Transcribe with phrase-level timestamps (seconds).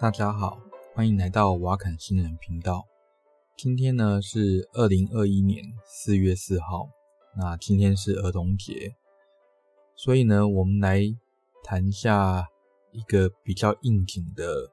[0.00, 0.60] 大家好，
[0.94, 2.86] 欢迎来到瓦坎新人频道。
[3.56, 6.88] 今天呢是二零二一年四月四号，
[7.36, 8.94] 那今天是儿童节，
[9.96, 11.02] 所以呢，我们来
[11.64, 12.46] 谈一下
[12.92, 14.70] 一个比较应景的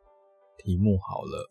[0.59, 1.49] 题目好了。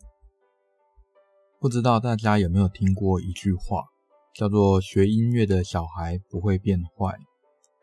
[1.59, 3.87] 不知道大家有没有听过一句话，
[4.33, 7.19] 叫做“学音乐的小孩不会变坏”，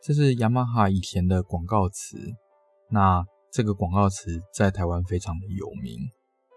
[0.01, 2.17] 这是雅马哈以前的广告词。
[2.89, 5.99] 那这个广告词在台湾非常的有名，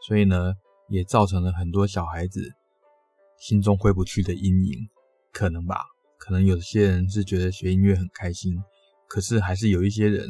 [0.06, 0.54] 所以呢，
[0.88, 2.40] 也造成了很多小孩子
[3.36, 4.78] 心中挥不去的阴影，
[5.32, 5.80] 可能吧？
[6.18, 8.54] 可能有些人是觉得学音乐很开心，
[9.08, 10.28] 可是还是有一些人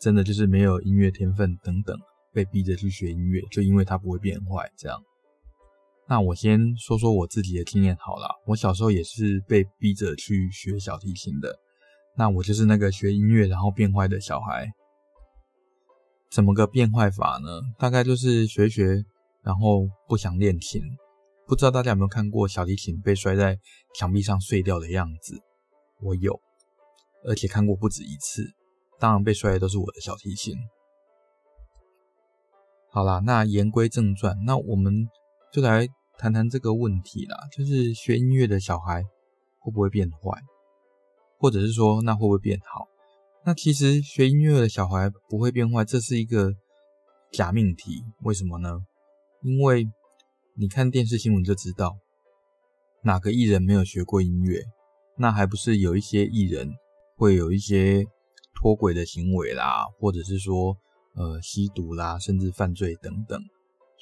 [0.00, 1.96] 真的就是没有音乐天分等等，
[2.32, 5.00] 被逼着去学音乐，就因为他不会变坏这样。
[6.08, 11.56] 那我先说说我自己的经验好了，我小时候也是被逼着去学小提琴的，
[12.16, 14.68] 那我就是那个学音乐然后变坏的小孩。
[16.32, 17.60] 怎么个变坏法呢？
[17.78, 19.04] 大概就是学学，
[19.42, 20.80] 然后不想练琴。
[21.46, 23.58] 不知道大家有没有看过小提琴被摔在
[23.94, 25.42] 墙壁上碎掉的样子？
[26.00, 26.40] 我有，
[27.24, 28.54] 而且看过不止一次。
[28.98, 30.56] 当然被摔的都是我的小提琴。
[32.88, 35.06] 好啦，那言归正传，那我们
[35.52, 39.02] 就来谈谈这个问题啦，就是学音乐的小孩
[39.58, 40.40] 会不会变坏，
[41.38, 42.88] 或者是说那会不会变好？
[43.44, 46.54] 那其实学音乐的小孩不会变坏，这是一个
[47.32, 48.04] 假命题。
[48.22, 48.78] 为什么呢？
[49.42, 49.88] 因为
[50.54, 51.96] 你看电视新闻就知道，
[53.02, 54.62] 哪个艺人没有学过音乐？
[55.16, 56.70] 那还不是有一些艺人
[57.16, 58.04] 会有一些
[58.54, 60.76] 脱轨的行为啦，或者是说
[61.16, 63.40] 呃吸毒啦，甚至犯罪等等。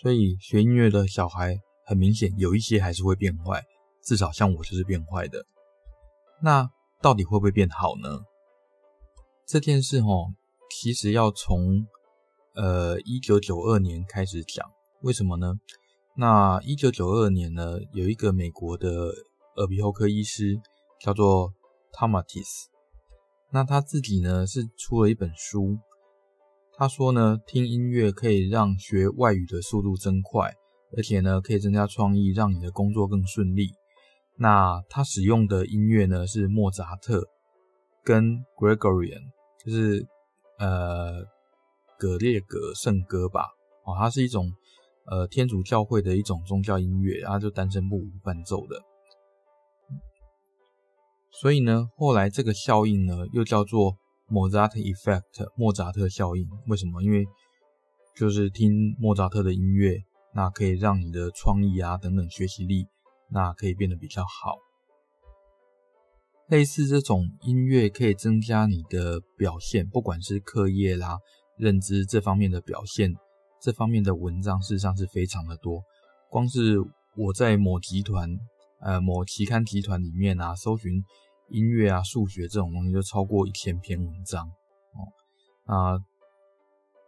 [0.02, 3.62] 所以学音乐的小孩很明显有一些还是会变坏，
[4.02, 5.46] 至少像我就是变坏的。
[6.42, 6.68] 那
[7.00, 8.20] 到底会不会变好呢？
[9.50, 10.32] 这件事齁，
[10.70, 11.84] 其实要从
[12.54, 14.64] 呃一九九二年开始讲，
[15.02, 15.54] 为什么呢？
[16.16, 18.88] 那一九九二年呢，有一个美国的
[19.56, 20.56] 耳鼻喉科医师
[21.00, 21.52] 叫做
[21.92, 22.66] Tomatis，
[23.50, 25.76] 那他自己呢是出了一本书，
[26.76, 30.54] 他说呢，听音乐可以让学外语的速度增快，
[30.96, 33.70] 而且呢可以增加创意，让你的工作更顺利。
[34.36, 37.26] 那他使用的音乐呢是莫扎特
[38.04, 39.32] 跟 Gregorian。
[39.64, 40.06] 就是
[40.58, 41.22] 呃，
[41.98, 43.48] 格列格圣歌吧，
[43.84, 44.50] 哦，它是一种
[45.06, 48.76] 呃天主教会的一种宗教音乐，然后就单声部无伴奏的。
[51.30, 53.96] 所以呢，后来这个效应呢又叫做
[54.28, 56.48] Mozart Effect，莫扎特效应。
[56.66, 57.02] 为什么？
[57.02, 57.26] 因为
[58.16, 59.96] 就是听莫扎特的音乐，
[60.34, 62.86] 那可以让你的创意啊等等学习力，
[63.30, 64.58] 那可以变得比较好。
[66.50, 71.16] 类似这种音乐可以增加你的表现，不管是课业啦、
[71.56, 73.14] 认知这方面的表现，
[73.62, 75.80] 这方面的文章事实上是非常的多。
[76.28, 76.76] 光是
[77.16, 78.28] 我在某集团、
[78.80, 81.04] 呃某期刊集团里面啊，搜寻
[81.50, 85.06] 音乐啊、数学这种东西，就超过一千篇文章哦。
[85.72, 85.98] 啊，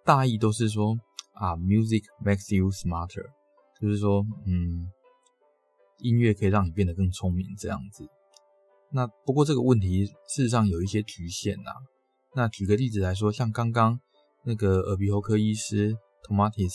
[0.05, 0.97] 大意都是说
[1.33, 3.27] 啊，music makes you smarter，
[3.81, 4.89] 就是说，嗯，
[5.99, 8.09] 音乐可以让你变得更聪明，这样子。
[8.93, 11.71] 那不过这个问题事实上有一些局限呐。
[12.35, 13.99] 那举个例子来说，像刚刚
[14.45, 15.97] 那个耳鼻喉科医师
[16.29, 16.73] Tomatis，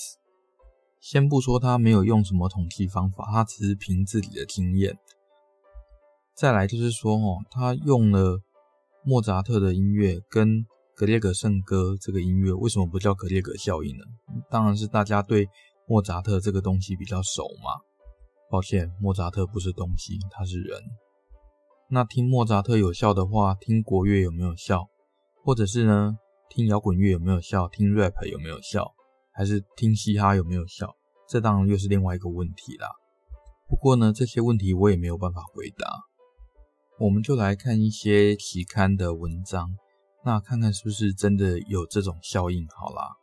[1.00, 4.98] 先不说他没有用什么统计方法，他只是凭自己的经验。
[6.36, 8.40] 再来就是说，哦，他用了
[9.04, 14.04] 莫扎特的音乐跟格列格圣歌这个音乐，为什么不叫格列格效应呢？
[14.50, 15.48] 当然是大家对
[15.88, 17.82] 莫扎特这个东西比较熟嘛。
[18.50, 20.80] 抱歉，莫扎特不是东西，他是人。
[21.90, 24.88] 那听莫扎特有效的话，听国乐有没有效？
[25.44, 26.18] 或者是呢，
[26.50, 27.70] 听摇滚乐有没有效？
[27.70, 28.94] 听 rap 有没有效？
[29.32, 30.96] 还是听嘻哈有没有效？
[31.30, 32.90] 这当然又是另外一个问题啦。
[33.70, 35.88] 不过呢，这些问题我也没有办法回答。
[37.00, 39.70] 我们就来看一些期刊的文章，
[40.26, 42.68] 那看看是不是真的有这种效应。
[42.76, 43.16] 好啦，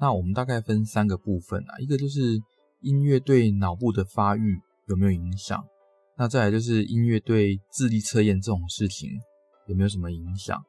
[0.00, 2.40] 那我们大概分三个部分啊，一个就是
[2.80, 5.64] 音乐对脑部的发育有没有影响。
[6.20, 9.08] 那再来就是音乐对智力测验这种事情
[9.68, 10.60] 有没有什么影响？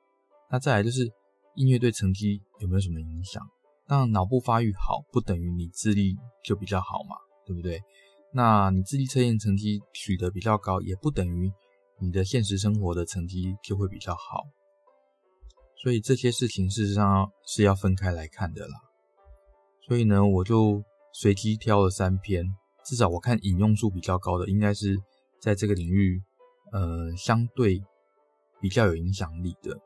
[0.52, 1.12] 那再来就是
[1.56, 3.42] 音乐对成绩有没有什么影响？
[3.88, 6.16] 那，脑部发育好不等于你智力
[6.46, 7.16] 就比较好嘛，
[7.48, 7.82] 对不对？
[8.32, 11.52] 那你智力测验成绩取得比较高，也不等于
[12.00, 14.44] 你的现实生活的成绩就会比较好。
[15.82, 18.76] 所以这些事情事实上是要分开来看的啦。
[19.88, 22.46] 所以呢，我就随机挑了三篇，
[22.86, 24.96] 至少我看引用数比较高的应该是。
[25.42, 26.22] 在这个领域，
[26.72, 27.82] 呃，相对
[28.62, 29.80] 比较有影响力的，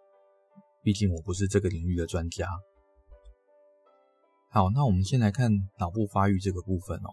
[0.82, 2.48] 毕竟我不是这个领域的专家。
[4.50, 7.10] 好，那我们先来看脑部发育这个部分哦。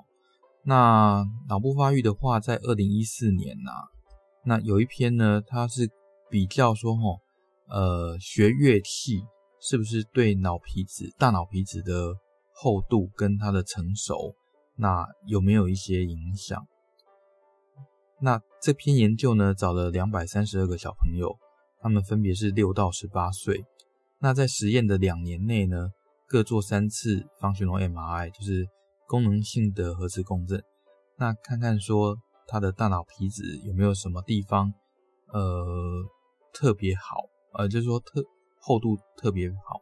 [0.62, 3.82] 那脑部发育的话，在二零一四年呐、啊，
[4.44, 5.90] 那有一篇呢，它是
[6.28, 7.20] 比较说齁，
[7.68, 9.22] 呃，学乐器
[9.60, 12.14] 是不是对脑皮质、大脑皮质的
[12.52, 14.34] 厚度跟它的成熟，
[14.76, 16.66] 那有没有一些影响？
[18.22, 21.38] 那这篇研究呢，找了两百三十二个小朋友，
[21.80, 23.64] 他们分别是六到十八岁。
[24.18, 25.88] 那在实验的两年内呢，
[26.26, 28.68] 各做三次 functional MRI，就是
[29.08, 30.62] 功能性的核磁共振，
[31.16, 34.70] 那看看说他的大脑皮质有没有什么地方
[35.32, 36.04] 呃
[36.52, 37.16] 特别好，
[37.54, 38.22] 呃就是说特
[38.60, 39.80] 厚度特别好。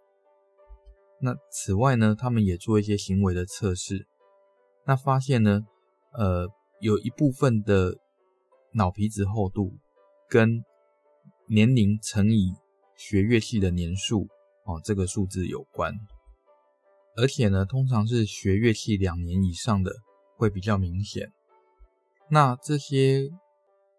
[1.21, 4.07] 那此外呢，他们也做一些行为的测试，
[4.87, 5.63] 那发现呢，
[6.13, 6.47] 呃
[6.81, 7.99] 有一部分的
[8.73, 9.73] 脑皮质厚度
[10.29, 10.65] 跟
[11.47, 12.53] 年龄乘以
[12.97, 14.29] 学乐器的年数
[14.65, 15.95] 哦，这个数字有关。
[17.17, 19.91] 而且呢，通常是学乐器两年以上的
[20.37, 21.33] 会比较明显。
[22.31, 23.29] 那这些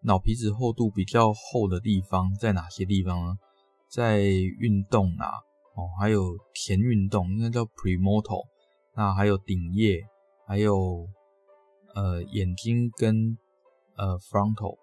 [0.02, 3.34] 脑皮质厚度比较厚的地方在哪些地方呢？
[3.90, 5.32] 在运动啊，
[5.74, 8.46] 哦，还有前运动，应该叫 premotor。
[8.94, 10.00] 那还有顶叶，
[10.46, 11.06] 还有
[11.94, 13.36] 呃眼睛跟
[14.00, 14.78] 呃 frontal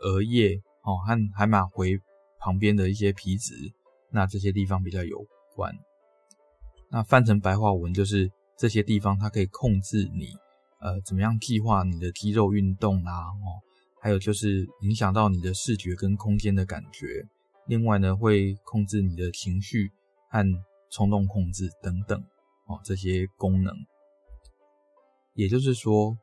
[0.00, 1.98] 额叶哦和海马回
[2.38, 3.54] 旁边的一些皮质，
[4.10, 5.24] 那这些地方比较有
[5.56, 5.74] 关。
[6.90, 10.28] 那翻成白话文就是这些地方，它可以控制你，
[10.78, 13.64] 呃，怎么样计划你的肌肉运动啊，哦，
[13.98, 17.26] 还有就是影响到你的视觉跟空间的感觉。
[17.66, 19.90] 另外呢，会控制你的情绪
[20.28, 20.44] 和
[20.90, 22.20] 冲动控制等等，
[22.66, 23.74] 哦，这些功能。
[25.32, 26.16] 也就是说，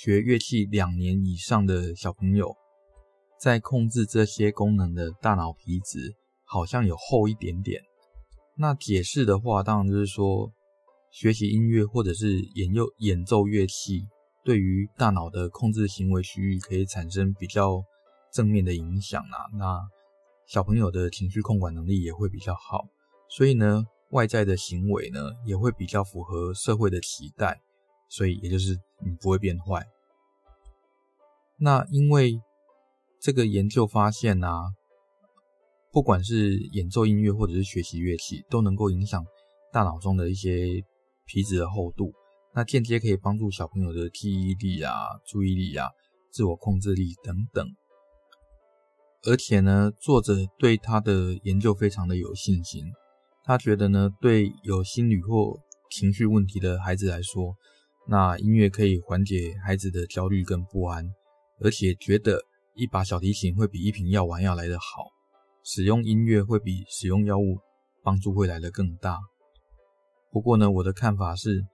[0.00, 2.54] 学乐器两年以上的小朋友，
[3.36, 6.14] 在控制这些功能的大脑皮质
[6.44, 7.82] 好像有厚一点点。
[8.56, 10.52] 那解释的话，当然就是说，
[11.10, 14.04] 学习音乐或者是演奏演奏乐器，
[14.44, 17.82] 对于大脑的控制行为区域可以产生比较
[18.32, 19.50] 正面的影响啊。
[19.58, 19.80] 那
[20.46, 22.86] 小朋友的情绪控管能力也会比较好，
[23.28, 27.60] 所以呢，外在的行为呢也会比较符合社会的期待，
[28.08, 29.86] 所以也就是你不会变坏。
[31.58, 32.40] 那因为
[33.20, 34.74] 这个研究发现啊。
[35.90, 39.24] 不管是演奏音乐或者是学习乐器，都能够影响
[39.72, 40.84] 大脑中的一些
[41.24, 42.12] 皮质的厚度，
[42.54, 44.92] 那间接可以帮助小朋友的记忆力啊、
[45.26, 45.88] 注意力啊、
[46.30, 47.66] 自我控制力等等。
[49.26, 52.84] 而且呢，作者对他的研究非常的有信心，
[53.44, 55.58] 他觉得呢，对有心理或
[55.90, 57.56] 情绪问题的孩子来说，
[58.10, 61.12] 那音乐可以缓解孩子的焦虑跟不安，
[61.60, 62.42] 而且觉得
[62.74, 65.10] 一把小提琴会比一瓶药丸要来得好。
[65.62, 67.58] 使用音乐会比使用药物
[68.02, 69.18] 帮助会来得更大。
[70.30, 71.66] 不过呢，我的看法是，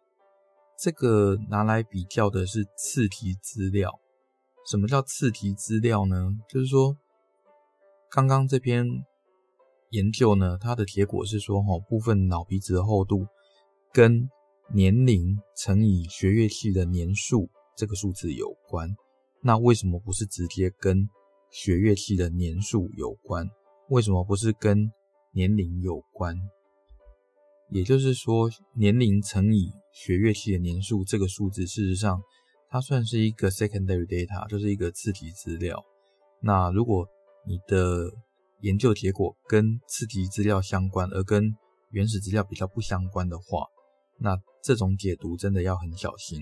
[0.76, 3.92] 这个拿来比较的是刺题资料。
[4.68, 6.32] 什么叫刺题资料呢？
[6.48, 6.96] 就是说，
[8.10, 8.84] 刚刚这篇
[9.90, 13.26] 研究呢，它的结果是说，哦，部分脑皮质的厚度
[13.92, 14.28] 跟
[14.72, 18.88] 年龄乘以学乐器的年数这个数字有关。
[19.42, 21.08] 那为什么不是直接跟
[21.50, 23.46] 学乐器的年数有关？
[23.90, 24.90] 为什么不是跟
[25.32, 26.36] 年龄有关？
[27.70, 32.22] 也就是说，年龄乘以学乐器的年数这个数字，事实上
[32.70, 35.84] 它算是一个 secondary data，就是一个次级资料。
[36.40, 37.06] 那如果
[37.46, 38.10] 你的
[38.60, 41.54] 研究结果跟次级资料相关，而跟
[41.90, 43.66] 原始资料比较不相关的话，
[44.18, 46.40] 那这种解读真的要很小心。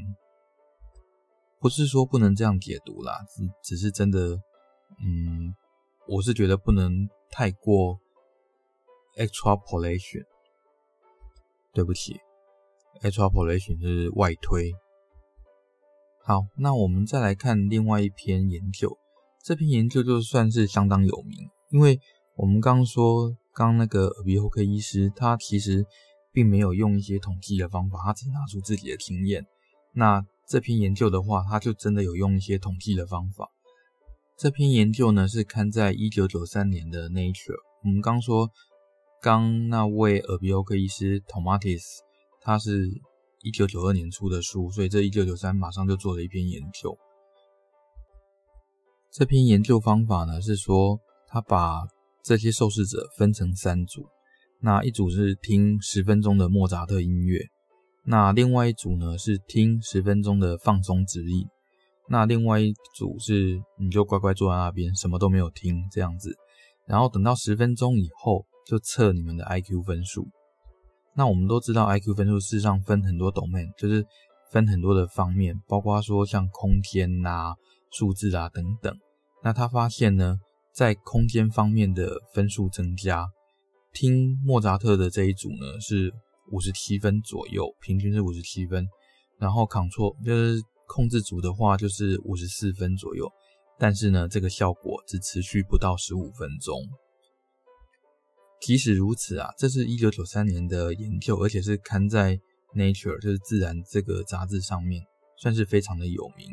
[1.60, 4.40] 不是说不能这样解读啦，只只是真的，
[5.04, 5.54] 嗯。
[6.08, 8.00] 我是觉得不能太过
[9.14, 10.24] extrapolation，
[11.72, 12.16] 对不起
[13.02, 14.72] ，extrapolation 就是外推。
[16.24, 18.98] 好，那我们再来看另外一篇研究，
[19.44, 22.00] 这篇研究就算是相当有名，因为
[22.34, 25.86] 我们刚说，刚那个耳鼻喉科医师，他其实
[26.32, 29.46] 并没有用一些统计的方法，他只拿出自己的经验。
[29.94, 33.50] 那这篇研究的话，他就真的有用一些统计的方法。
[34.38, 37.60] 这篇研究呢是刊在一九九三年的 Nature。
[37.84, 38.50] 我们刚说，
[39.20, 41.82] 刚那位耳鼻喉科医师 Tomatis，
[42.40, 42.88] 他是
[43.42, 46.96] 一九九二年出的书，所以这一九九三马上就做了一篇研究。
[49.12, 50.98] 这篇研究方法呢是说，
[51.28, 51.82] 他把
[52.24, 54.06] 这些受试者分成三组，
[54.64, 57.40] 那一组是听十分钟的莫扎特音乐，
[58.04, 61.44] 那另外一组呢是听十分钟的放松指引。
[62.08, 66.32] 那另外一组是，你就乖乖坐在那边，什么都没有听这样子，
[66.86, 70.28] 然后等到十分钟以后就测你们的 IQ 分数。
[71.16, 74.06] 那我们都知道，IQ 分数事实上分很多 domain，就是
[74.50, 77.54] 分很多的方面，包括说像空间啊、
[77.90, 78.94] 数字啊等等。
[79.42, 80.38] 那他发现呢，
[80.72, 83.26] 在空间方面的分数增加，
[83.92, 86.12] 听莫扎特的这一组呢是
[86.50, 88.86] 五十七分左右，平均是五十七分。
[89.38, 93.28] 然后 Ctrl，就是控制组的话就是五十四分左右，
[93.78, 96.76] 但是呢，这个效果只持续不到十五分钟。
[98.60, 102.38] 即使如此啊，这是一九九三年的研究，而且是刊在
[102.76, 105.02] Nature 就是自然这个杂志上面，
[105.36, 106.46] 算是非常的有名。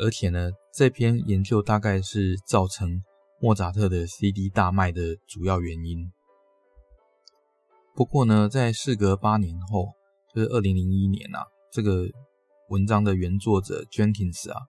[0.00, 3.00] 而且呢，这篇研究大概是造成
[3.38, 6.10] 莫扎特的 CD 大卖的主要原因。
[7.94, 9.92] 不过呢，在事隔八年后，
[10.34, 12.06] 就是二零零一年啊，这个
[12.68, 14.66] 文章的原作者 Jenkins 啊，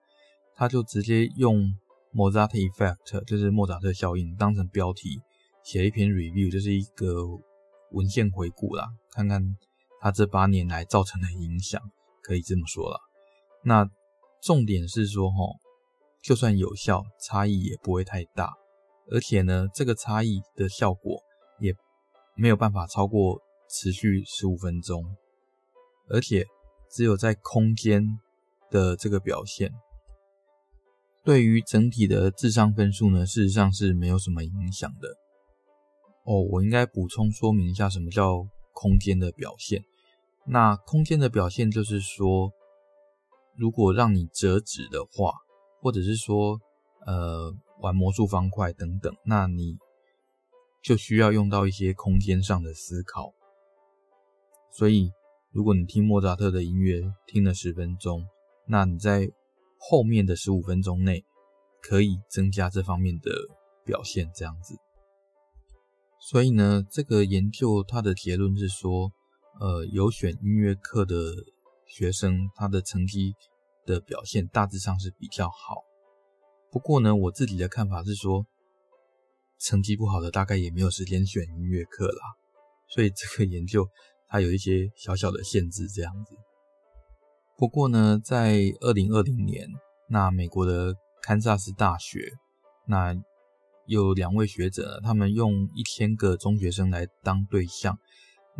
[0.54, 1.74] 他就直接用
[2.14, 5.20] Mozart Effect，就是莫扎特效应，当成标题
[5.62, 7.24] 写一篇 review，就是一个
[7.92, 9.56] 文献回顾啦，看看
[10.00, 11.80] 他这八年来造成的影响，
[12.22, 12.98] 可以这么说啦。
[13.64, 13.86] 那
[14.40, 15.58] 重点是说，齁，
[16.22, 18.52] 就算有效，差异也不会太大，
[19.10, 21.22] 而且呢，这个差异的效果
[21.58, 21.74] 也
[22.34, 25.04] 没有办法超过持续十五分钟，
[26.08, 26.46] 而且
[26.90, 28.02] 只有在空间
[28.70, 29.72] 的这个表现，
[31.24, 35.08] 对于整体的智商分数呢，事实上是没有什么影响的。
[36.24, 39.84] 哦，我应该补充说明一下什么叫空间的表现。
[40.46, 42.52] 那空间的表现就是说。
[43.60, 45.32] 如果让你折纸的话，
[45.80, 46.60] 或者是说，
[47.06, 49.76] 呃，玩魔术方块等等，那你
[50.82, 53.32] 就需要用到一些空间上的思考。
[54.72, 55.10] 所以，
[55.52, 58.26] 如果你听莫扎特的音乐听了十分钟，
[58.66, 59.30] 那你在
[59.78, 61.24] 后面的十五分钟内
[61.80, 63.30] 可以增加这方面的
[63.84, 64.74] 表现，这样子。
[66.20, 69.12] 所以呢，这个研究它的结论是说，
[69.60, 71.14] 呃，有选音乐课的。
[71.90, 73.34] 学生他的成绩
[73.88, 75.82] 的表现大致上是比较好，
[76.70, 78.44] 不过呢，我自己的看法是说，
[79.58, 82.22] 成绩不好的大概也没有时间选音乐课啦，
[82.88, 83.88] 所以这个研究
[84.28, 86.36] 它有一些小小的限制这样子。
[87.56, 89.66] 不过呢，在二零二零年，
[90.10, 92.34] 那美国的堪萨斯大学，
[92.86, 93.16] 那
[93.86, 97.98] 有两位学者，他们用一千个中学生来当对象。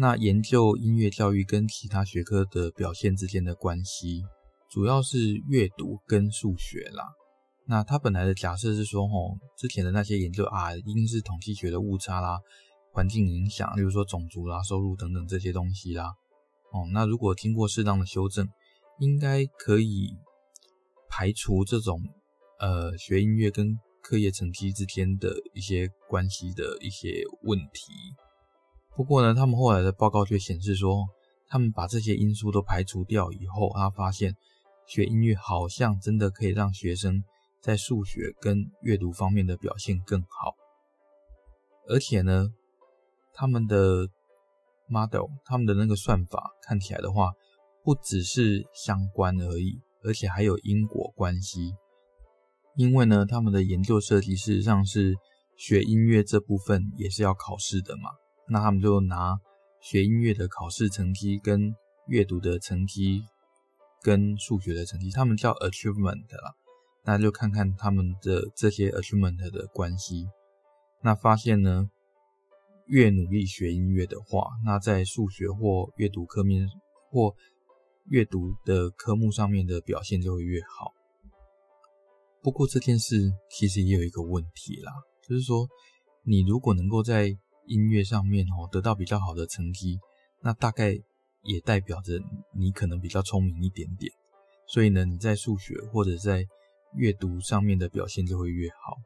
[0.00, 4.23] 那研究音乐教育跟其他学科的表现之间的关系，
[4.70, 7.04] 主要是阅读跟数学啦。
[7.66, 12.38] 那他本来的假设是说，吼，之前的那些研究啊，一定是统计学的误差啦、
[12.92, 16.06] 环境影响，例如说种族啦、收入等等这些东西啦。
[16.72, 18.46] 哦，那如果经过适当的修正，
[19.00, 20.10] 应该可以
[21.08, 22.00] 排除这种
[22.58, 27.92] 呃学音乐跟课业成绩之间的一些关系的一些问题。
[28.96, 31.06] 不过呢，他们后来的报告却显示说，
[31.48, 34.34] 他们把这些因素都排除掉以后，他发现
[34.88, 37.23] 学音乐好像真的可以让学生
[37.61, 40.54] 在数学跟阅读方面的表现更好。
[41.88, 42.49] 而且呢，
[43.35, 44.09] 他们的
[44.88, 47.33] model，他们的那个算法看起来的话，
[47.85, 51.75] 不只是相关而已，而且还有因果关系。
[52.76, 55.14] 因为呢，他们的研究设计事实上是
[55.57, 58.11] 学音乐这部分也是要考试的嘛。
[58.49, 59.38] 那他们就拿
[59.80, 61.75] 学音乐的考试成绩跟
[62.07, 63.23] 阅读的成绩
[64.02, 66.55] 跟数学的成绩，他们叫 achievement 啦。
[67.05, 70.26] 那就看看他们的这些 achievement 的关系。
[71.02, 71.88] 那发现呢，
[72.87, 76.69] 越努力学音乐的话，那在数学或阅读科面
[77.11, 77.35] 或
[78.07, 80.93] 阅读的科目上面的表现就会越好。
[82.43, 84.93] 不过这件事其实也有一个问题啦，
[85.26, 85.67] 就是说
[86.25, 87.28] 你如果能够在
[87.67, 89.99] 音乐上面哦，得到比较好的成绩，
[90.40, 90.99] 那大概
[91.42, 92.14] 也代表着
[92.52, 94.12] 你可能比较聪明一点点，
[94.66, 96.45] 所以呢，你在数学或者在
[96.95, 98.97] 阅读上面的表现就会越好。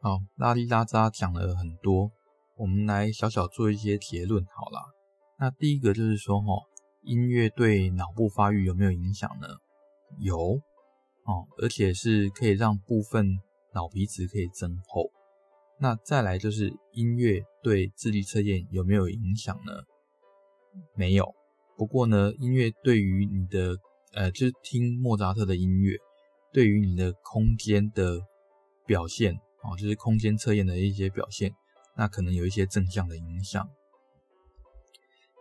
[0.00, 2.10] 好，拉里拉扎讲了很多，
[2.56, 4.94] 我们来小小做一些结论好了。
[5.38, 6.62] 那第一个就是说哦，
[7.02, 9.46] 音乐对脑部发育有没有影响呢？
[10.18, 10.36] 有
[11.24, 13.38] 哦，而且是可以让部分
[13.74, 15.10] 脑皮质可以增厚。
[15.78, 19.72] 那再来就是音乐对智力测验有没有影响呢？
[20.94, 21.34] 没有。
[21.76, 23.76] 不过呢，音乐对于你的
[24.12, 25.96] 呃，就是听莫扎特的音乐，
[26.52, 28.20] 对于你的空间的
[28.86, 31.52] 表现哦，就是空间测验的一些表现，
[31.96, 33.68] 那可能有一些正向的影响。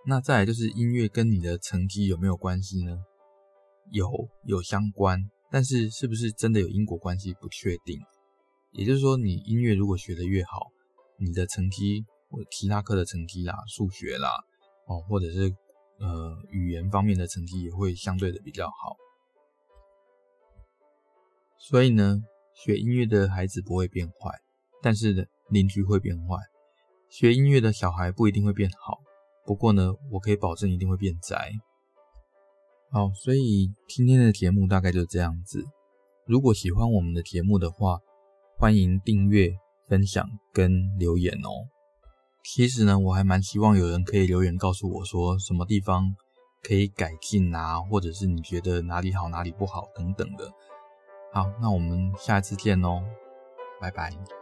[0.07, 2.97] 那再来就是音乐跟你的成绩有没有关系呢？
[3.91, 4.09] 有，
[4.45, 5.19] 有相关，
[5.51, 7.99] 但是是不是真的有因果关系，不确定。
[8.71, 10.71] 也就是说，你音乐如果学得越好，
[11.19, 14.29] 你的成绩或者其他科的成绩啦，数学啦，
[14.87, 15.53] 哦，或者是
[15.99, 18.95] 呃语言方面的成绩也会相对的比较好。
[21.57, 22.21] 所以呢，
[22.53, 24.31] 学音乐的孩子不会变坏，
[24.81, 26.37] 但是，邻居会变坏。
[27.09, 28.97] 学音乐的小孩不一定会变好，
[29.45, 31.51] 不过呢，我可以保证一定会变宅。
[32.89, 35.63] 好，所以今天的节目大概就这样子。
[36.25, 37.99] 如果喜欢我们的节目的话，
[38.57, 39.49] 欢迎订阅、
[39.87, 41.80] 分享跟留言哦。
[42.43, 46.15] 其实呢，我还蛮希望有人可以留言告诉我说什么地方
[46.61, 50.49] 可以改进啊，或者是你觉得哪里好哪里不好等等的。
[51.31, 53.03] 好，那我们下次见哦，
[53.79, 54.40] 拜拜。